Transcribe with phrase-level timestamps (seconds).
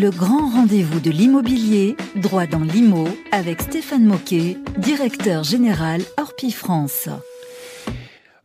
[0.00, 7.08] Le grand rendez-vous de l'immobilier, droit dans l'IMO, avec Stéphane Moquet, directeur général Orpi France.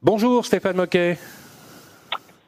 [0.00, 1.18] Bonjour Stéphane Moquet.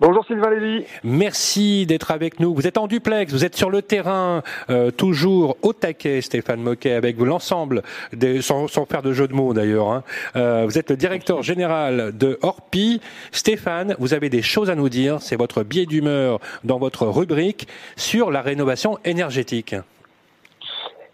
[0.06, 0.84] Bonjour Sylvain Lévy.
[1.02, 2.54] Merci d'être avec nous.
[2.54, 6.92] Vous êtes en duplex, vous êtes sur le terrain, euh, toujours au taquet, Stéphane Moquet,
[6.92, 7.82] avec vous l'ensemble,
[8.42, 9.88] sans, sans, faire de jeu de mots d'ailleurs.
[9.88, 10.04] Hein.
[10.36, 13.00] Euh, vous êtes le directeur général de Orpi.
[13.32, 15.22] Stéphane, vous avez des choses à nous dire.
[15.22, 19.74] C'est votre biais d'humeur dans votre rubrique sur la rénovation énergétique.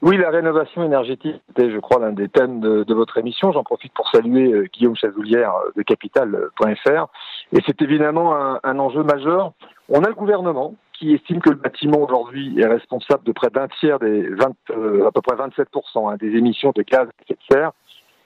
[0.02, 3.52] Oui, la rénovation énergétique était, je crois, l'un des thèmes de, votre émission.
[3.52, 7.06] J'en profite pour saluer euh, Guillaume Chazoulière euh, de Capital.fr.
[7.52, 9.52] Et c'est évidemment un, enjeu majeur.
[9.90, 13.68] On a le gouvernement qui estime que le bâtiment aujourd'hui est responsable de près d'un
[13.68, 17.34] tiers des 20, euh, à peu près 27% hein, des émissions de gaz à effet
[17.34, 17.72] de serre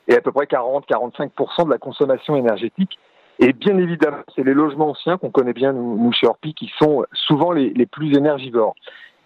[0.06, 2.98] et à peu près 40-45% de la consommation énergétique.
[3.40, 7.04] Et bien évidemment, c'est les logements anciens qu'on connaît bien, nous, chez Orpi, qui sont
[7.12, 8.76] souvent les plus énergivores.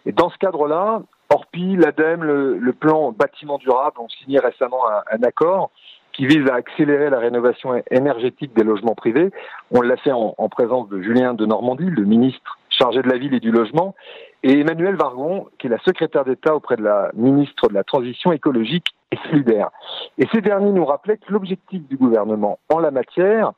[0.07, 1.03] Et dans ce cadre-là,
[1.49, 5.71] Orpi, l'ADEME, le, plan bâtiment durable ont signé récemment un, accord
[6.13, 9.31] qui vise à accélérer la rénovation énergétique des logements privés.
[9.71, 13.19] On l'a fait en, en, présence de Julien de Normandie, le ministre chargé de la
[13.19, 13.95] ville et du logement,
[14.43, 18.31] et Emmanuel Vargon, qui est la secrétaire d'État auprès de la ministre de la Transition
[18.33, 19.71] écologique et solidaire.
[20.19, 23.53] Et ces derniers nous rappelaient que l'objectif du gouvernement en la matière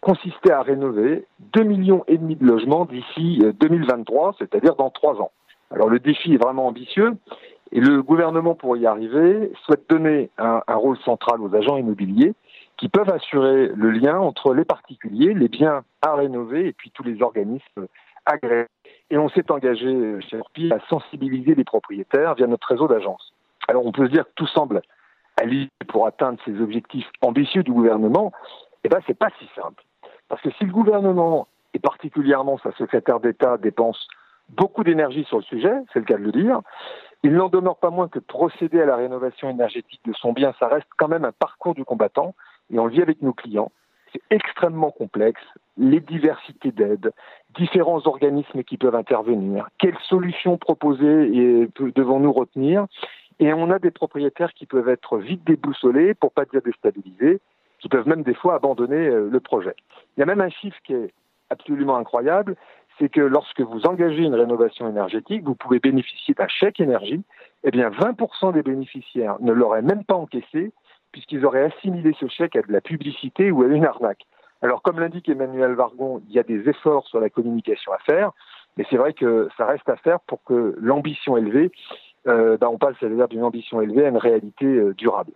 [0.00, 5.30] consistait à rénover 2 millions et demi de logements d'ici 2023, c'est-à-dire dans trois ans.
[5.70, 7.12] Alors le défi est vraiment ambitieux
[7.72, 12.34] et le gouvernement, pour y arriver, souhaite donner un, rôle central aux agents immobiliers
[12.76, 17.02] qui peuvent assurer le lien entre les particuliers, les biens à rénover et puis tous
[17.02, 17.86] les organismes
[18.26, 18.66] agréés.
[19.10, 23.32] Et on s'est engagé chez Orpi à sensibiliser les propriétaires via notre réseau d'agences.
[23.68, 24.82] Alors on peut se dire que tout semble
[25.40, 28.32] aller pour atteindre ces objectifs ambitieux du gouvernement.
[28.82, 29.82] Eh ben c'est pas si simple.
[30.28, 34.08] Parce que si le gouvernement et particulièrement sa secrétaire d'État dépense
[34.50, 36.60] beaucoup d'énergie sur le sujet, c'est le cas de le dire.
[37.24, 40.68] Il n'en demeure pas moins que procéder à la rénovation énergétique de son bien, ça
[40.68, 42.34] reste quand même un parcours du combattant,
[42.70, 43.72] et on le vit avec nos clients.
[44.12, 45.40] C'est extrêmement complexe,
[45.78, 47.12] les diversités d'aides,
[47.56, 52.86] différents organismes qui peuvent intervenir, quelles solutions proposer devons-nous retenir?
[53.40, 57.40] Et on a des propriétaires qui peuvent être vite déboussolés, pour pas dire déstabilisés,
[57.80, 59.74] qui peuvent même des fois abandonner le projet.
[60.16, 61.10] Il y a même un chiffre qui est
[61.48, 62.54] absolument incroyable,
[62.98, 67.22] c'est que lorsque vous engagez une rénovation énergétique, vous pouvez bénéficier d'un chèque énergie.
[67.64, 70.72] Eh bien, 20% des bénéficiaires ne l'auraient même pas encaissé,
[71.12, 74.26] puisqu'ils auraient assimilé ce chèque à de la publicité ou à une arnaque.
[74.62, 78.32] Alors, comme l'indique Emmanuel Vargon, il y a des efforts sur la communication à faire,
[78.76, 81.70] mais c'est vrai que ça reste à faire pour que l'ambition élevée,
[82.26, 85.32] euh, bah on passe à dire d'une ambition élevée à une réalité euh, durable.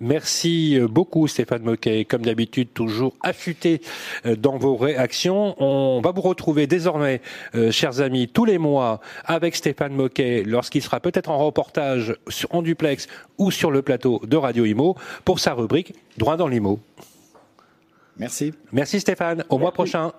[0.00, 2.04] Merci beaucoup Stéphane Moquet.
[2.04, 3.80] Comme d'habitude, toujours affûté
[4.24, 5.56] dans vos réactions.
[5.58, 7.20] On va vous retrouver désormais,
[7.56, 12.14] euh, chers amis, tous les mois avec Stéphane Moquet lorsqu'il sera peut-être en reportage
[12.50, 13.08] en duplex
[13.38, 16.78] ou sur le plateau de Radio Imo pour sa rubrique Droit dans l'Imo.
[18.18, 18.54] Merci.
[18.72, 19.40] Merci Stéphane.
[19.48, 19.60] Au Merci.
[19.60, 20.12] mois prochain.